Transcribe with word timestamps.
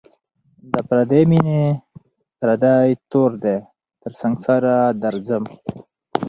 د 0.71 0.73
پردۍ 0.87 1.23
میني 1.29 1.61
پردی 2.39 2.87
تور 3.11 3.31
دی 3.43 3.57
تر 4.01 4.11
سنگساره 4.21 4.75
درځم 5.03 5.43